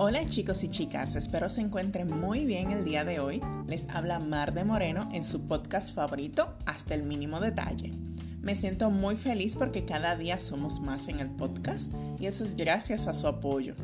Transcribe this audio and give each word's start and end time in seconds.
Hola 0.00 0.24
chicos 0.26 0.62
y 0.62 0.68
chicas, 0.68 1.16
espero 1.16 1.48
se 1.48 1.60
encuentren 1.60 2.20
muy 2.20 2.44
bien 2.44 2.70
el 2.70 2.84
día 2.84 3.04
de 3.04 3.18
hoy. 3.18 3.42
Les 3.66 3.88
habla 3.88 4.20
Mar 4.20 4.54
de 4.54 4.62
Moreno 4.62 5.08
en 5.12 5.24
su 5.24 5.48
podcast 5.48 5.92
favorito, 5.92 6.54
Hasta 6.66 6.94
el 6.94 7.02
mínimo 7.02 7.40
detalle. 7.40 7.92
Me 8.40 8.54
siento 8.54 8.90
muy 8.90 9.16
feliz 9.16 9.56
porque 9.56 9.84
cada 9.84 10.14
día 10.14 10.38
somos 10.38 10.78
más 10.78 11.08
en 11.08 11.18
el 11.18 11.28
podcast 11.28 11.92
y 12.20 12.26
eso 12.26 12.44
es 12.44 12.56
gracias 12.56 13.08
a 13.08 13.14
su 13.16 13.26
apoyo. 13.26 13.74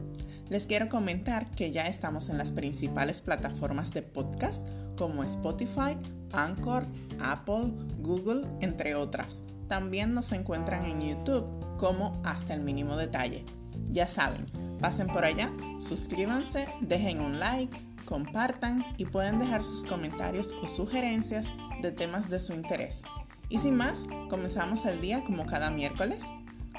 Les 0.50 0.68
quiero 0.68 0.88
comentar 0.88 1.50
que 1.50 1.72
ya 1.72 1.88
estamos 1.88 2.28
en 2.28 2.38
las 2.38 2.52
principales 2.52 3.20
plataformas 3.20 3.92
de 3.92 4.02
podcast 4.02 4.68
como 4.96 5.24
Spotify, 5.24 5.98
Anchor, 6.30 6.86
Apple, 7.18 7.72
Google, 7.98 8.46
entre 8.60 8.94
otras. 8.94 9.42
También 9.66 10.14
nos 10.14 10.30
encuentran 10.30 10.86
en 10.86 11.00
YouTube 11.00 11.76
como 11.76 12.22
Hasta 12.24 12.54
el 12.54 12.60
mínimo 12.60 12.96
detalle. 12.96 13.44
Ya 13.90 14.06
saben, 14.06 14.46
pasen 14.84 15.06
por 15.06 15.24
allá, 15.24 15.50
suscríbanse, 15.78 16.68
dejen 16.82 17.22
un 17.22 17.40
like, 17.40 17.74
compartan 18.04 18.84
y 18.98 19.06
pueden 19.06 19.38
dejar 19.38 19.64
sus 19.64 19.82
comentarios 19.82 20.54
o 20.62 20.66
sugerencias 20.66 21.50
de 21.80 21.90
temas 21.90 22.28
de 22.28 22.38
su 22.38 22.52
interés. 22.52 23.00
Y 23.48 23.56
sin 23.56 23.78
más, 23.78 24.04
comenzamos 24.28 24.84
el 24.84 25.00
día 25.00 25.24
como 25.24 25.46
cada 25.46 25.70
miércoles 25.70 26.22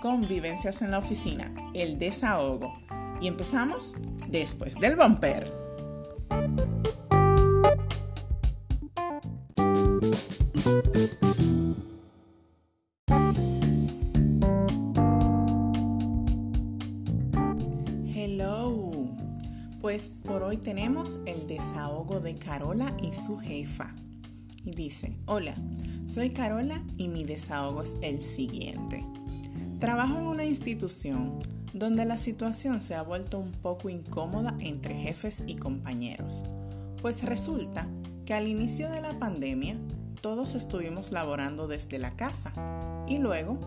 con 0.03 0.27
Vivencias 0.27 0.83
en 0.83 0.91
la 0.91 0.99
Oficina, 0.99 1.51
el 1.73 1.97
desahogo. 1.97 2.73
Y 3.21 3.27
empezamos 3.27 3.95
después 4.27 4.75
del 4.75 4.95
bumper. 4.97 5.51
Pues 19.85 20.09
por 20.09 20.41
hoy 20.41 20.57
tenemos 20.57 21.19
el 21.27 21.45
desahogo 21.45 22.19
de 22.19 22.33
Carola 22.37 22.91
y 23.03 23.13
su 23.13 23.37
jefa. 23.37 23.93
Y 24.63 24.71
dice, 24.71 25.13
hola, 25.27 25.53
soy 26.07 26.31
Carola 26.31 26.81
y 26.97 27.07
mi 27.07 27.23
desahogo 27.23 27.83
es 27.83 27.95
el 28.01 28.23
siguiente. 28.23 29.05
Trabajo 29.79 30.17
en 30.17 30.25
una 30.25 30.43
institución 30.43 31.37
donde 31.75 32.03
la 32.03 32.17
situación 32.17 32.81
se 32.81 32.95
ha 32.95 33.03
vuelto 33.03 33.37
un 33.37 33.51
poco 33.51 33.89
incómoda 33.89 34.55
entre 34.57 34.95
jefes 34.95 35.43
y 35.45 35.53
compañeros. 35.53 36.41
Pues 37.03 37.21
resulta 37.21 37.87
que 38.25 38.33
al 38.33 38.47
inicio 38.47 38.89
de 38.89 39.01
la 39.01 39.19
pandemia 39.19 39.77
todos 40.19 40.55
estuvimos 40.55 41.11
laborando 41.11 41.67
desde 41.67 41.99
la 41.99 42.09
casa 42.09 42.53
y 43.07 43.19
luego, 43.19 43.59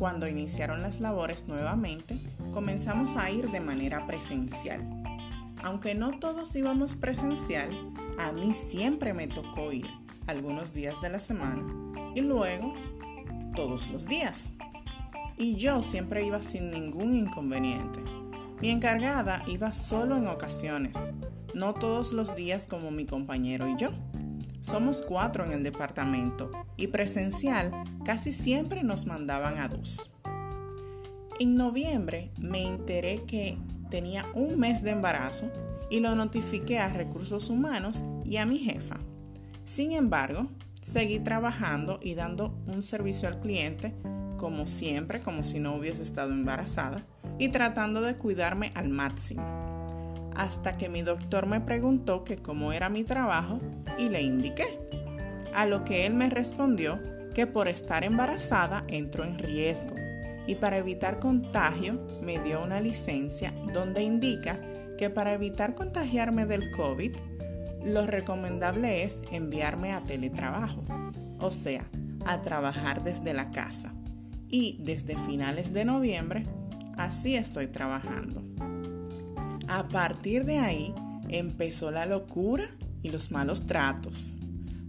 cuando 0.00 0.26
iniciaron 0.26 0.82
las 0.82 0.98
labores 0.98 1.46
nuevamente, 1.46 2.18
comenzamos 2.50 3.14
a 3.14 3.30
ir 3.30 3.52
de 3.52 3.60
manera 3.60 4.08
presencial 4.08 4.99
aunque 5.62 5.94
no 5.94 6.18
todos 6.18 6.54
íbamos 6.54 6.94
presencial, 6.94 7.70
a 8.18 8.32
mí 8.32 8.54
siempre 8.54 9.14
me 9.14 9.28
tocó 9.28 9.72
ir 9.72 9.86
algunos 10.26 10.72
días 10.72 11.00
de 11.00 11.10
la 11.10 11.20
semana 11.20 11.64
y 12.14 12.20
luego 12.20 12.74
todos 13.54 13.90
los 13.90 14.06
días. 14.06 14.52
Y 15.36 15.56
yo 15.56 15.82
siempre 15.82 16.24
iba 16.24 16.42
sin 16.42 16.70
ningún 16.70 17.14
inconveniente. 17.14 18.00
Mi 18.60 18.70
encargada 18.70 19.42
iba 19.46 19.72
solo 19.72 20.16
en 20.16 20.28
ocasiones, 20.28 21.10
no 21.54 21.74
todos 21.74 22.12
los 22.12 22.34
días 22.34 22.66
como 22.66 22.90
mi 22.90 23.06
compañero 23.06 23.68
y 23.68 23.76
yo. 23.76 23.90
Somos 24.60 25.02
cuatro 25.02 25.44
en 25.44 25.52
el 25.52 25.62
departamento 25.62 26.50
y 26.76 26.88
presencial 26.88 27.72
casi 28.04 28.32
siempre 28.32 28.82
nos 28.82 29.06
mandaban 29.06 29.58
a 29.58 29.68
dos. 29.68 30.10
En 31.38 31.56
noviembre 31.56 32.30
me 32.38 32.66
enteré 32.66 33.22
que 33.24 33.56
tenía 33.90 34.26
un 34.34 34.58
mes 34.58 34.82
de 34.82 34.92
embarazo 34.92 35.50
y 35.90 36.00
lo 36.00 36.14
notifiqué 36.14 36.78
a 36.78 36.88
recursos 36.88 37.50
humanos 37.50 38.04
y 38.24 38.36
a 38.36 38.46
mi 38.46 38.58
jefa. 38.58 38.96
Sin 39.64 39.92
embargo, 39.92 40.48
seguí 40.80 41.18
trabajando 41.18 41.98
y 42.02 42.14
dando 42.14 42.54
un 42.66 42.82
servicio 42.82 43.28
al 43.28 43.40
cliente 43.40 43.94
como 44.36 44.66
siempre, 44.66 45.20
como 45.20 45.42
si 45.42 45.60
no 45.60 45.74
hubiese 45.74 46.02
estado 46.02 46.32
embarazada, 46.32 47.04
y 47.38 47.50
tratando 47.50 48.00
de 48.00 48.16
cuidarme 48.16 48.70
al 48.74 48.88
máximo. 48.88 49.42
Hasta 50.34 50.72
que 50.72 50.88
mi 50.88 51.02
doctor 51.02 51.46
me 51.46 51.60
preguntó 51.60 52.24
que 52.24 52.38
cómo 52.38 52.72
era 52.72 52.88
mi 52.88 53.04
trabajo 53.04 53.58
y 53.98 54.08
le 54.08 54.22
indiqué. 54.22 54.78
A 55.54 55.66
lo 55.66 55.84
que 55.84 56.06
él 56.06 56.14
me 56.14 56.30
respondió 56.30 56.98
que 57.34 57.46
por 57.46 57.68
estar 57.68 58.02
embarazada 58.02 58.82
entró 58.88 59.24
en 59.24 59.38
riesgo 59.38 59.94
y 60.46 60.56
para 60.56 60.78
evitar 60.78 61.18
contagio 61.18 62.00
me 62.22 62.38
dio 62.40 62.62
una 62.62 62.80
licencia 62.80 63.52
donde 63.72 64.02
indica 64.02 64.60
que 64.98 65.10
para 65.10 65.32
evitar 65.32 65.74
contagiarme 65.74 66.46
del 66.46 66.70
COVID, 66.72 67.16
lo 67.84 68.06
recomendable 68.06 69.04
es 69.04 69.22
enviarme 69.32 69.92
a 69.92 70.02
teletrabajo, 70.02 70.84
o 71.38 71.50
sea, 71.50 71.88
a 72.26 72.42
trabajar 72.42 73.02
desde 73.02 73.32
la 73.32 73.50
casa. 73.50 73.94
Y 74.48 74.78
desde 74.80 75.16
finales 75.16 75.72
de 75.72 75.84
noviembre, 75.84 76.44
así 76.96 77.36
estoy 77.36 77.68
trabajando. 77.68 78.42
A 79.68 79.88
partir 79.88 80.44
de 80.44 80.58
ahí 80.58 80.92
empezó 81.28 81.90
la 81.90 82.04
locura 82.04 82.64
y 83.02 83.10
los 83.10 83.30
malos 83.30 83.66
tratos. 83.66 84.36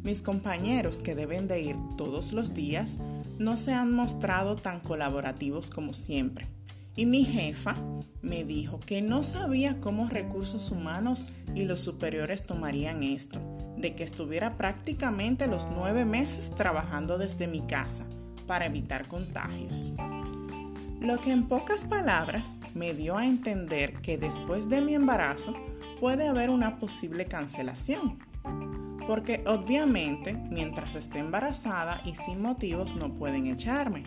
Mis 0.03 0.23
compañeros 0.23 1.01
que 1.03 1.13
deben 1.13 1.47
de 1.47 1.61
ir 1.61 1.75
todos 1.95 2.33
los 2.33 2.55
días 2.55 2.97
no 3.37 3.55
se 3.55 3.73
han 3.73 3.93
mostrado 3.93 4.55
tan 4.55 4.79
colaborativos 4.79 5.69
como 5.69 5.93
siempre. 5.93 6.47
Y 6.95 7.05
mi 7.05 7.23
jefa 7.23 7.75
me 8.21 8.43
dijo 8.43 8.79
que 8.79 9.03
no 9.03 9.21
sabía 9.21 9.79
cómo 9.79 10.09
recursos 10.09 10.71
humanos 10.71 11.25
y 11.53 11.65
los 11.65 11.81
superiores 11.81 12.45
tomarían 12.45 13.03
esto, 13.03 13.39
de 13.77 13.93
que 13.95 14.03
estuviera 14.03 14.57
prácticamente 14.57 15.45
los 15.47 15.67
nueve 15.71 16.03
meses 16.03 16.53
trabajando 16.55 17.19
desde 17.19 17.47
mi 17.47 17.61
casa 17.61 18.05
para 18.47 18.65
evitar 18.65 19.07
contagios. 19.07 19.93
Lo 20.99 21.21
que 21.21 21.31
en 21.31 21.47
pocas 21.47 21.85
palabras 21.85 22.59
me 22.73 22.93
dio 22.95 23.17
a 23.17 23.25
entender 23.27 24.01
que 24.01 24.17
después 24.17 24.67
de 24.67 24.81
mi 24.81 24.95
embarazo 24.95 25.53
puede 25.99 26.27
haber 26.27 26.49
una 26.49 26.79
posible 26.79 27.25
cancelación 27.25 28.30
porque 29.07 29.43
obviamente 29.45 30.33
mientras 30.33 30.95
esté 30.95 31.19
embarazada 31.19 32.01
y 32.05 32.15
sin 32.15 32.41
motivos 32.41 32.95
no 32.95 33.13
pueden 33.13 33.47
echarme. 33.47 34.05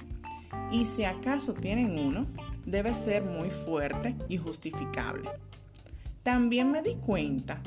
Y 0.71 0.87
si 0.87 1.05
acaso 1.05 1.55
tienen 1.55 1.99
uno, 1.99 2.27
debe 2.65 2.94
ser 2.94 3.22
muy 3.22 3.50
fuerte 3.50 4.16
y 4.28 4.37
justificable. 4.37 5.31
También 6.22 6.71
me 6.71 6.82
di 6.82 6.94
cuenta 6.94 7.60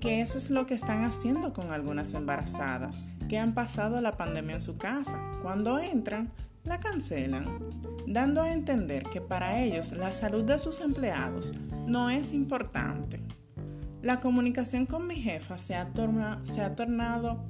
que 0.00 0.20
eso 0.20 0.38
es 0.38 0.50
lo 0.50 0.64
que 0.66 0.74
están 0.74 1.04
haciendo 1.04 1.52
con 1.52 1.72
algunas 1.72 2.14
embarazadas 2.14 3.02
que 3.28 3.38
han 3.38 3.52
pasado 3.52 4.00
la 4.00 4.16
pandemia 4.16 4.56
en 4.56 4.62
su 4.62 4.78
casa. 4.78 5.20
Cuando 5.42 5.78
entran, 5.78 6.32
la 6.64 6.80
cancelan, 6.80 7.58
dando 8.06 8.42
a 8.42 8.52
entender 8.52 9.04
que 9.04 9.20
para 9.20 9.60
ellos 9.60 9.92
la 9.92 10.12
salud 10.12 10.44
de 10.44 10.58
sus 10.58 10.80
empleados 10.80 11.52
no 11.86 12.10
es 12.10 12.32
importante. 12.32 13.20
La 14.00 14.20
comunicación 14.20 14.86
con 14.86 15.08
mi 15.08 15.16
jefa 15.16 15.58
se 15.58 15.74
ha, 15.74 15.92
tornado 15.92 17.44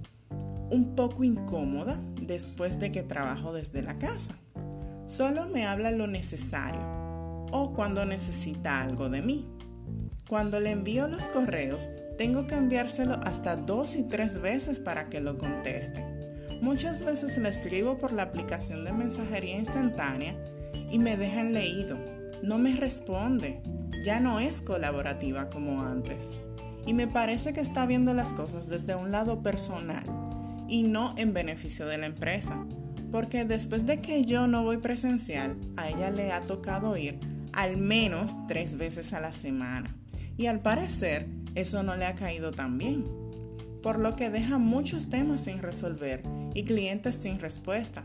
un 0.71 0.95
poco 0.95 1.23
incómoda 1.23 2.01
después 2.23 2.81
de 2.81 2.91
que 2.91 3.03
trabajo 3.03 3.53
desde 3.53 3.83
la 3.83 3.99
casa. 3.99 4.35
Solo 5.07 5.47
me 5.47 5.67
habla 5.67 5.91
lo 5.91 6.07
necesario 6.07 6.81
o 7.53 7.75
cuando 7.75 8.07
necesita 8.07 8.81
algo 8.81 9.11
de 9.11 9.21
mí. 9.21 9.47
Cuando 10.27 10.59
le 10.59 10.71
envío 10.71 11.07
los 11.07 11.29
correos, 11.29 11.91
tengo 12.17 12.47
que 12.47 12.55
enviárselo 12.55 13.21
hasta 13.25 13.57
dos 13.57 13.95
y 13.95 14.05
tres 14.05 14.41
veces 14.41 14.81
para 14.81 15.11
que 15.11 15.21
lo 15.21 15.37
conteste. 15.37 16.03
Muchas 16.63 17.05
veces 17.05 17.37
le 17.37 17.51
escribo 17.51 17.99
por 17.99 18.13
la 18.13 18.23
aplicación 18.23 18.87
de 18.87 18.93
mensajería 18.93 19.59
instantánea 19.59 20.35
y 20.91 20.99
me 20.99 21.19
dejan 21.19 21.53
leído. 21.53 21.99
No 22.43 22.57
me 22.57 22.75
responde 22.75 23.61
ya 24.09 24.21
no 24.21 24.41
es 24.41 24.63
colaborativa 24.63 25.51
como 25.51 25.83
antes. 25.83 26.41
Y 26.87 26.95
me 26.95 27.07
parece 27.07 27.53
que 27.53 27.61
está 27.61 27.85
viendo 27.85 28.15
las 28.15 28.33
cosas 28.33 28.67
desde 28.67 28.95
un 28.95 29.11
lado 29.11 29.43
personal 29.43 30.03
y 30.67 30.85
no 30.85 31.15
en 31.19 31.35
beneficio 31.35 31.85
de 31.85 31.99
la 31.99 32.07
empresa. 32.07 32.65
Porque 33.13 33.45
después 33.45 33.85
de 33.85 34.01
que 34.01 34.25
yo 34.25 34.47
no 34.47 34.65
voy 34.65 34.79
presencial, 34.79 35.59
a 35.77 35.91
ella 35.91 36.09
le 36.09 36.33
ha 36.33 36.41
tocado 36.41 36.97
ir 36.97 37.21
al 37.53 37.77
menos 37.77 38.35
tres 38.47 38.79
veces 38.79 39.13
a 39.13 39.21
la 39.21 39.35
semana. 39.35 39.95
Y 40.39 40.47
al 40.47 40.61
parecer, 40.61 41.27
eso 41.55 41.83
no 41.83 41.95
le 41.95 42.07
ha 42.07 42.15
caído 42.15 42.53
tan 42.53 42.79
bien. 42.79 43.05
Por 43.83 43.99
lo 43.99 44.17
que 44.17 44.31
deja 44.31 44.57
muchos 44.57 45.11
temas 45.11 45.43
sin 45.43 45.61
resolver 45.61 46.23
y 46.55 46.65
clientes 46.65 47.17
sin 47.17 47.39
respuesta. 47.41 48.05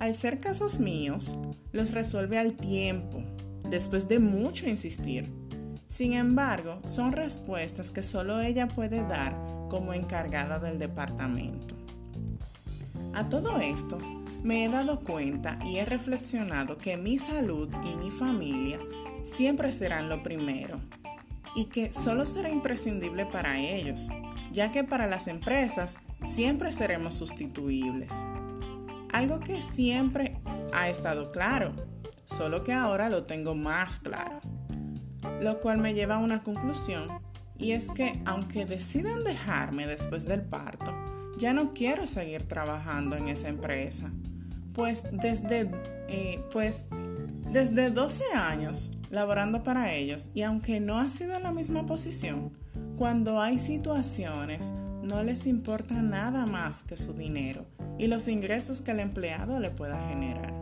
Al 0.00 0.16
ser 0.16 0.40
casos 0.40 0.80
míos, 0.80 1.38
los 1.70 1.92
resuelve 1.92 2.38
al 2.38 2.54
tiempo 2.54 3.22
después 3.70 4.08
de 4.08 4.18
mucho 4.18 4.68
insistir. 4.68 5.30
Sin 5.86 6.12
embargo, 6.12 6.80
son 6.84 7.12
respuestas 7.12 7.90
que 7.90 8.02
solo 8.02 8.40
ella 8.40 8.68
puede 8.68 9.02
dar 9.06 9.34
como 9.70 9.94
encargada 9.94 10.58
del 10.58 10.78
departamento. 10.78 11.74
A 13.14 13.28
todo 13.28 13.58
esto, 13.60 13.98
me 14.42 14.64
he 14.64 14.68
dado 14.68 15.00
cuenta 15.00 15.58
y 15.64 15.78
he 15.78 15.84
reflexionado 15.84 16.78
que 16.78 16.96
mi 16.96 17.18
salud 17.18 17.68
y 17.84 17.94
mi 17.96 18.10
familia 18.10 18.78
siempre 19.22 19.72
serán 19.72 20.08
lo 20.08 20.22
primero. 20.22 20.80
y 21.54 21.64
que 21.64 21.92
solo 21.92 22.24
será 22.26 22.50
imprescindible 22.50 23.26
para 23.26 23.58
ellos, 23.58 24.08
ya 24.52 24.70
que 24.70 24.84
para 24.84 25.06
las 25.06 25.26
empresas 25.26 25.96
siempre 26.24 26.72
seremos 26.72 27.14
sustituibles. 27.14 28.12
Algo 29.12 29.40
que 29.40 29.62
siempre 29.62 30.38
ha 30.72 30.88
estado 30.88 31.32
claro, 31.32 31.74
solo 32.28 32.62
que 32.62 32.72
ahora 32.72 33.08
lo 33.08 33.24
tengo 33.24 33.54
más 33.54 34.00
claro. 34.00 34.40
Lo 35.40 35.60
cual 35.60 35.78
me 35.78 35.94
lleva 35.94 36.16
a 36.16 36.18
una 36.18 36.42
conclusión, 36.42 37.08
y 37.58 37.72
es 37.72 37.90
que 37.90 38.20
aunque 38.24 38.66
decidan 38.66 39.24
dejarme 39.24 39.86
después 39.86 40.26
del 40.26 40.42
parto, 40.42 40.94
ya 41.38 41.52
no 41.52 41.72
quiero 41.72 42.06
seguir 42.06 42.44
trabajando 42.44 43.16
en 43.16 43.28
esa 43.28 43.48
empresa, 43.48 44.10
pues 44.74 45.04
desde, 45.10 45.70
eh, 46.08 46.44
pues 46.52 46.86
desde 47.50 47.90
12 47.90 48.22
años 48.34 48.90
laborando 49.10 49.62
para 49.64 49.92
ellos 49.92 50.28
y 50.34 50.42
aunque 50.42 50.80
no 50.80 50.98
ha 50.98 51.08
sido 51.08 51.34
en 51.34 51.42
la 51.42 51.52
misma 51.52 51.86
posición, 51.86 52.52
cuando 52.96 53.40
hay 53.40 53.58
situaciones 53.58 54.72
no 55.02 55.22
les 55.22 55.46
importa 55.46 56.02
nada 56.02 56.46
más 56.46 56.82
que 56.82 56.96
su 56.96 57.14
dinero 57.14 57.66
y 57.98 58.06
los 58.06 58.28
ingresos 58.28 58.82
que 58.82 58.90
el 58.90 59.00
empleado 59.00 59.58
le 59.58 59.70
pueda 59.70 60.08
generar. 60.08 60.57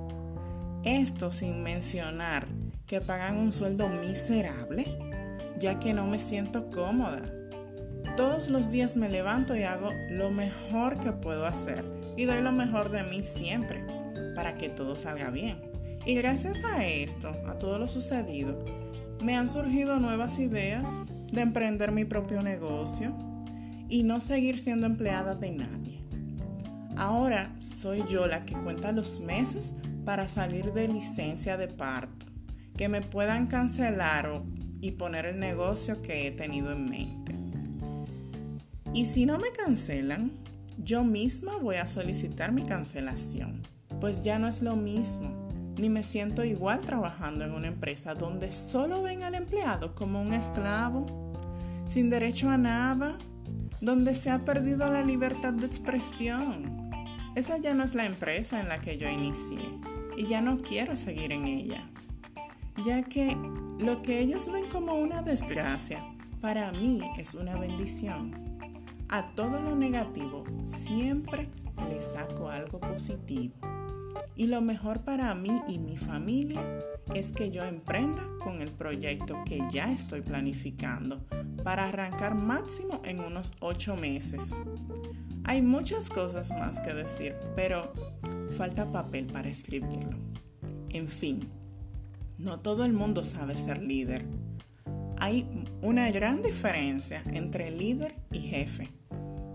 Esto 0.86 1.32
sin 1.32 1.64
mencionar 1.64 2.46
que 2.86 3.00
pagan 3.00 3.38
un 3.38 3.50
sueldo 3.50 3.88
miserable, 3.88 4.86
ya 5.58 5.80
que 5.80 5.92
no 5.92 6.06
me 6.06 6.20
siento 6.20 6.70
cómoda. 6.70 7.24
Todos 8.16 8.50
los 8.50 8.70
días 8.70 8.94
me 8.94 9.08
levanto 9.08 9.56
y 9.56 9.64
hago 9.64 9.90
lo 10.10 10.30
mejor 10.30 11.00
que 11.00 11.10
puedo 11.10 11.44
hacer 11.44 11.84
y 12.16 12.24
doy 12.24 12.40
lo 12.40 12.52
mejor 12.52 12.90
de 12.92 13.02
mí 13.02 13.24
siempre 13.24 13.84
para 14.36 14.56
que 14.56 14.68
todo 14.68 14.96
salga 14.96 15.30
bien. 15.30 15.58
Y 16.06 16.14
gracias 16.14 16.62
a 16.64 16.86
esto, 16.86 17.32
a 17.48 17.58
todo 17.58 17.80
lo 17.80 17.88
sucedido, 17.88 18.56
me 19.20 19.34
han 19.34 19.48
surgido 19.48 19.98
nuevas 19.98 20.38
ideas 20.38 21.00
de 21.32 21.40
emprender 21.40 21.90
mi 21.90 22.04
propio 22.04 22.42
negocio 22.42 23.12
y 23.88 24.04
no 24.04 24.20
seguir 24.20 24.60
siendo 24.60 24.86
empleada 24.86 25.34
de 25.34 25.50
nadie. 25.50 26.00
Ahora 26.96 27.52
soy 27.58 28.04
yo 28.08 28.28
la 28.28 28.46
que 28.46 28.54
cuenta 28.54 28.92
los 28.92 29.18
meses 29.18 29.74
para 30.06 30.28
salir 30.28 30.72
de 30.72 30.88
licencia 30.88 31.58
de 31.58 31.68
parto, 31.68 32.24
que 32.78 32.88
me 32.88 33.02
puedan 33.02 33.48
cancelar 33.48 34.40
y 34.80 34.92
poner 34.92 35.26
el 35.26 35.38
negocio 35.38 36.00
que 36.00 36.26
he 36.26 36.30
tenido 36.30 36.72
en 36.72 36.88
mente. 36.88 37.34
Y 38.94 39.04
si 39.04 39.26
no 39.26 39.36
me 39.38 39.50
cancelan, 39.50 40.30
yo 40.78 41.04
misma 41.04 41.56
voy 41.56 41.76
a 41.76 41.86
solicitar 41.86 42.52
mi 42.52 42.62
cancelación, 42.62 43.60
pues 44.00 44.22
ya 44.22 44.38
no 44.38 44.48
es 44.48 44.62
lo 44.62 44.76
mismo 44.76 45.44
ni 45.76 45.90
me 45.90 46.02
siento 46.02 46.42
igual 46.42 46.80
trabajando 46.80 47.44
en 47.44 47.52
una 47.52 47.66
empresa 47.66 48.14
donde 48.14 48.50
solo 48.50 49.02
ven 49.02 49.22
al 49.22 49.34
empleado 49.34 49.94
como 49.94 50.22
un 50.22 50.32
esclavo, 50.32 51.04
sin 51.86 52.08
derecho 52.08 52.48
a 52.48 52.56
nada, 52.56 53.18
donde 53.82 54.14
se 54.14 54.30
ha 54.30 54.44
perdido 54.44 54.90
la 54.90 55.02
libertad 55.02 55.52
de 55.52 55.66
expresión. 55.66 56.90
Esa 57.34 57.58
ya 57.58 57.74
no 57.74 57.84
es 57.84 57.94
la 57.94 58.06
empresa 58.06 58.58
en 58.60 58.68
la 58.68 58.78
que 58.78 58.96
yo 58.96 59.08
inicié 59.10 59.58
y 60.16 60.26
ya 60.26 60.40
no 60.40 60.58
quiero 60.58 60.96
seguir 60.96 61.32
en 61.32 61.46
ella, 61.46 61.88
ya 62.84 63.02
que 63.02 63.36
lo 63.78 64.00
que 64.02 64.20
ellos 64.20 64.50
ven 64.50 64.68
como 64.70 64.94
una 64.94 65.22
desgracia, 65.22 66.04
para 66.40 66.72
mí 66.72 67.00
es 67.18 67.34
una 67.34 67.56
bendición. 67.56 68.58
A 69.08 69.34
todo 69.34 69.60
lo 69.60 69.76
negativo 69.76 70.44
siempre 70.64 71.48
le 71.88 72.02
saco 72.02 72.48
algo 72.48 72.80
positivo. 72.80 73.54
Y 74.34 74.46
lo 74.46 74.60
mejor 74.60 75.02
para 75.02 75.34
mí 75.34 75.60
y 75.68 75.78
mi 75.78 75.96
familia 75.96 76.60
es 77.14 77.32
que 77.32 77.50
yo 77.50 77.64
emprenda 77.64 78.22
con 78.40 78.62
el 78.62 78.70
proyecto 78.70 79.44
que 79.44 79.62
ya 79.70 79.92
estoy 79.92 80.22
planificando 80.22 81.20
para 81.62 81.88
arrancar 81.88 82.34
máximo 82.34 83.00
en 83.04 83.20
unos 83.20 83.52
ocho 83.60 83.96
meses. 83.96 84.56
Hay 85.44 85.62
muchas 85.62 86.08
cosas 86.10 86.50
más 86.50 86.80
que 86.80 86.92
decir, 86.92 87.36
pero 87.54 87.92
falta 88.56 88.90
papel 88.90 89.26
para 89.26 89.48
escribirlo. 89.48 90.16
En 90.90 91.08
fin, 91.08 91.48
no 92.38 92.58
todo 92.58 92.84
el 92.84 92.92
mundo 92.94 93.22
sabe 93.22 93.54
ser 93.54 93.82
líder. 93.82 94.24
Hay 95.18 95.46
una 95.82 96.10
gran 96.10 96.42
diferencia 96.42 97.22
entre 97.32 97.70
líder 97.70 98.16
y 98.32 98.40
jefe. 98.40 98.88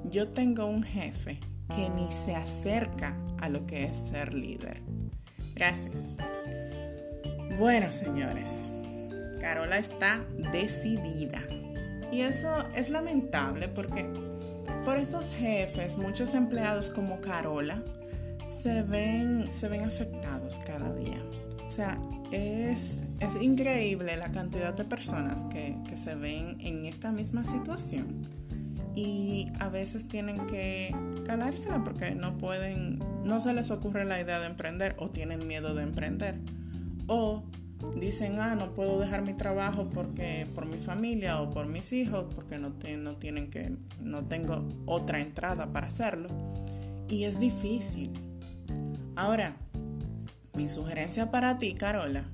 Yo 0.05 0.29
tengo 0.29 0.65
un 0.65 0.83
jefe 0.83 1.39
que 1.75 1.89
ni 1.89 2.11
se 2.11 2.35
acerca 2.35 3.17
a 3.39 3.49
lo 3.49 3.65
que 3.65 3.85
es 3.85 3.97
ser 3.97 4.33
líder. 4.33 4.81
Gracias. 5.55 6.15
Bueno, 7.57 7.91
señores, 7.91 8.71
Carola 9.39 9.77
está 9.77 10.23
decidida. 10.51 11.41
Y 12.11 12.21
eso 12.21 12.67
es 12.75 12.89
lamentable 12.89 13.67
porque 13.67 14.05
por 14.85 14.97
esos 14.97 15.31
jefes, 15.31 15.97
muchos 15.97 16.33
empleados 16.33 16.89
como 16.91 17.21
Carola 17.21 17.83
se 18.43 18.83
ven, 18.83 19.51
se 19.51 19.67
ven 19.67 19.85
afectados 19.85 20.59
cada 20.59 20.93
día. 20.93 21.23
O 21.67 21.71
sea, 21.71 21.97
es, 22.31 22.99
es 23.19 23.41
increíble 23.41 24.17
la 24.17 24.29
cantidad 24.29 24.73
de 24.73 24.83
personas 24.83 25.43
que, 25.45 25.77
que 25.87 25.95
se 25.95 26.15
ven 26.15 26.57
en 26.59 26.85
esta 26.85 27.11
misma 27.11 27.43
situación 27.43 28.27
y 28.95 29.47
a 29.59 29.69
veces 29.69 30.07
tienen 30.07 30.45
que 30.47 30.93
calársela 31.25 31.83
porque 31.83 32.11
no 32.11 32.37
pueden, 32.37 32.99
no 33.23 33.39
se 33.39 33.53
les 33.53 33.71
ocurre 33.71 34.05
la 34.05 34.19
idea 34.19 34.39
de 34.39 34.47
emprender 34.47 34.95
o 34.99 35.09
tienen 35.09 35.47
miedo 35.47 35.73
de 35.73 35.83
emprender. 35.83 36.39
O 37.07 37.43
dicen, 37.99 38.39
ah, 38.39 38.55
no 38.55 38.73
puedo 38.73 38.99
dejar 38.99 39.23
mi 39.23 39.33
trabajo 39.33 39.89
porque 39.89 40.47
por 40.53 40.65
mi 40.65 40.77
familia 40.77 41.41
o 41.41 41.49
por 41.51 41.67
mis 41.67 41.93
hijos, 41.93 42.25
porque 42.35 42.57
no, 42.57 42.73
no 42.97 43.15
tienen 43.15 43.49
que, 43.49 43.75
no 43.99 44.25
tengo 44.25 44.63
otra 44.85 45.21
entrada 45.21 45.71
para 45.71 45.87
hacerlo. 45.87 46.29
Y 47.07 47.23
es 47.23 47.39
difícil. 47.39 48.11
Ahora, 49.15 49.55
mi 50.53 50.67
sugerencia 50.69 51.31
para 51.31 51.59
ti, 51.59 51.73
Carola, 51.73 52.25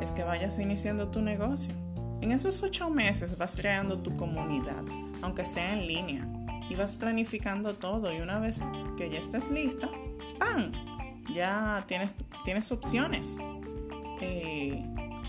es 0.00 0.12
que 0.12 0.24
vayas 0.24 0.58
iniciando 0.58 1.08
tu 1.08 1.22
negocio. 1.22 1.74
En 2.20 2.32
esos 2.32 2.62
ocho 2.62 2.90
meses 2.90 3.38
vas 3.38 3.54
creando 3.56 3.98
tu 3.98 4.16
comunidad 4.16 4.84
aunque 5.22 5.44
sea 5.44 5.72
en 5.72 5.86
línea. 5.86 6.26
Y 6.70 6.74
vas 6.74 6.96
planificando 6.96 7.76
todo 7.76 8.12
y 8.12 8.20
una 8.20 8.38
vez 8.38 8.60
que 8.96 9.08
ya 9.08 9.18
estés 9.18 9.50
lista, 9.50 9.88
¡pam! 10.38 10.72
Ya 11.32 11.84
tienes, 11.86 12.72
opciones. 12.72 13.38
Eh, 14.20 14.84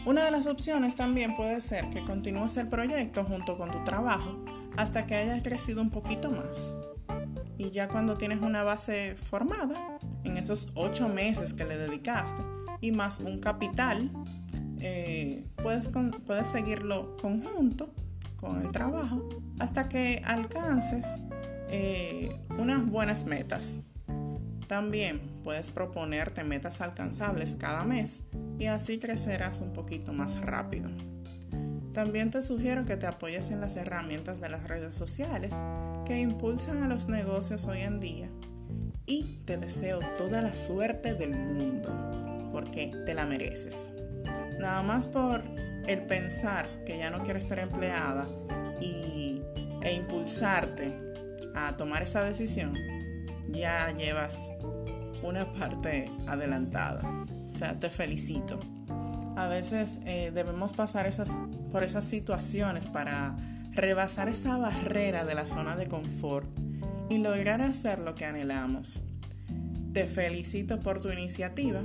una 0.05 0.25
de 0.25 0.31
las 0.31 0.47
opciones 0.47 0.95
también 0.95 1.35
puede 1.35 1.61
ser 1.61 1.89
que 1.89 2.03
continúes 2.03 2.57
el 2.57 2.67
proyecto 2.67 3.23
junto 3.23 3.57
con 3.57 3.71
tu 3.71 3.83
trabajo 3.83 4.43
hasta 4.75 5.05
que 5.05 5.15
hayas 5.15 5.41
crecido 5.41 5.81
un 5.81 5.91
poquito 5.91 6.29
más. 6.29 6.75
Y 7.57 7.71
ya 7.71 7.87
cuando 7.89 8.17
tienes 8.17 8.41
una 8.41 8.63
base 8.63 9.15
formada, 9.15 9.98
en 10.23 10.37
esos 10.37 10.71
ocho 10.75 11.07
meses 11.09 11.53
que 11.53 11.65
le 11.65 11.77
dedicaste 11.77 12.41
y 12.81 12.91
más 12.91 13.19
un 13.19 13.39
capital, 13.39 14.11
eh, 14.79 15.45
puedes, 15.61 15.89
puedes 16.25 16.47
seguirlo 16.47 17.17
conjunto 17.17 17.93
con 18.37 18.65
el 18.65 18.71
trabajo 18.71 19.27
hasta 19.59 19.89
que 19.89 20.21
alcances 20.25 21.05
eh, 21.69 22.35
unas 22.57 22.85
buenas 22.85 23.25
metas. 23.25 23.81
También 24.67 25.19
puedes 25.43 25.71
proponerte 25.71 26.43
metas 26.43 26.79
alcanzables 26.81 27.55
cada 27.55 27.83
mes 27.83 28.23
y 28.57 28.65
así 28.65 28.99
crecerás 28.99 29.61
un 29.61 29.73
poquito 29.73 30.13
más 30.13 30.39
rápido. 30.41 30.89
También 31.93 32.29
te 32.29 32.41
sugiero 32.41 32.85
que 32.85 32.97
te 32.97 33.07
apoyes 33.07 33.49
en 33.49 33.61
las 33.61 33.75
herramientas 33.75 34.39
de 34.39 34.49
las 34.49 34.67
redes 34.67 34.95
sociales 34.95 35.55
que 36.05 36.19
impulsan 36.19 36.83
a 36.83 36.87
los 36.87 37.07
negocios 37.07 37.65
hoy 37.65 37.81
en 37.81 37.99
día 37.99 38.29
y 39.09 39.23
te 39.43 39.57
deseo 39.57 39.99
toda 40.17 40.41
la 40.41 40.53
suerte 40.53 41.15
del 41.15 41.31
mundo 41.31 41.89
porque 42.53 42.93
te 43.05 43.15
la 43.15 43.25
mereces. 43.25 43.91
Nada 44.59 44.83
más 44.83 45.07
por 45.07 45.41
el 45.87 46.03
pensar 46.03 46.83
que 46.85 46.99
ya 46.99 47.09
no 47.09 47.23
quieres 47.23 47.45
ser 47.45 47.59
empleada 47.59 48.27
y, 48.79 49.41
e 49.81 49.93
impulsarte 49.93 50.95
a 51.55 51.75
tomar 51.75 52.03
esa 52.03 52.23
decisión, 52.23 52.77
ya 53.49 53.91
llevas 53.91 54.51
una 55.23 55.51
parte 55.53 56.11
adelantada. 56.27 57.01
O 57.47 57.49
sea, 57.49 57.79
te 57.79 57.89
felicito. 57.89 58.59
A 59.35 59.47
veces 59.47 59.97
eh, 60.05 60.31
debemos 60.33 60.73
pasar 60.73 61.09
por 61.71 61.83
esas 61.83 62.05
situaciones 62.05 62.85
para 62.85 63.35
rebasar 63.71 64.29
esa 64.29 64.57
barrera 64.57 65.23
de 65.25 65.33
la 65.33 65.47
zona 65.47 65.75
de 65.75 65.87
confort 65.87 66.47
y 67.09 67.17
lograr 67.17 67.61
hacer 67.61 67.99
lo 67.99 68.15
que 68.15 68.25
anhelamos. 68.25 69.01
Te 69.93 70.07
felicito 70.07 70.79
por 70.79 71.01
tu 71.01 71.09
iniciativa 71.09 71.81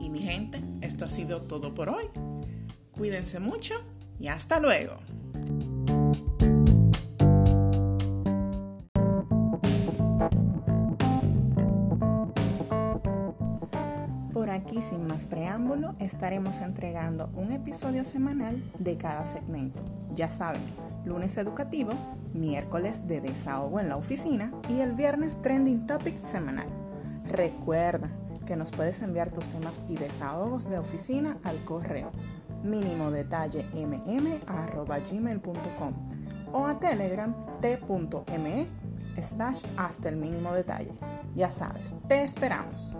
y 0.00 0.10
mi 0.10 0.18
gente, 0.18 0.60
esto 0.80 1.04
ha 1.04 1.08
sido 1.08 1.42
todo 1.42 1.74
por 1.74 1.88
hoy. 1.88 2.04
Cuídense 2.90 3.38
mucho 3.38 3.74
y 4.18 4.26
hasta 4.26 4.58
luego. 4.58 4.98
Por 14.32 14.50
aquí, 14.50 14.80
sin 14.82 15.06
más 15.06 15.26
preámbulo, 15.26 15.94
estaremos 16.00 16.58
entregando 16.58 17.30
un 17.34 17.52
episodio 17.52 18.02
semanal 18.04 18.60
de 18.78 18.96
cada 18.96 19.26
segmento. 19.26 19.80
Ya 20.14 20.30
saben, 20.30 20.62
lunes 21.04 21.36
educativo, 21.36 21.92
miércoles 22.40 23.06
de 23.06 23.20
desahogo 23.20 23.80
en 23.80 23.88
la 23.88 23.96
oficina 23.96 24.52
y 24.68 24.80
el 24.80 24.92
viernes 24.92 25.40
trending 25.42 25.86
topic 25.86 26.16
semanal. 26.18 26.68
Recuerda 27.24 28.10
que 28.46 28.56
nos 28.56 28.72
puedes 28.72 29.02
enviar 29.02 29.30
tus 29.30 29.48
temas 29.48 29.82
y 29.88 29.96
desahogos 29.96 30.68
de 30.70 30.78
oficina 30.78 31.36
al 31.44 31.64
correo 31.64 32.10
mínimo 32.62 33.10
detalle 33.10 33.66
mm@gmail.com 33.74 34.48
o 36.52 36.66
a 36.66 36.78
telegram 36.78 37.34
t.me 37.60 38.66
slash 39.20 39.62
hasta 39.76 40.08
el 40.08 40.16
mínimo 40.16 40.52
detalle. 40.52 40.92
Ya 41.34 41.50
sabes, 41.50 41.94
te 42.06 42.22
esperamos. 42.22 42.98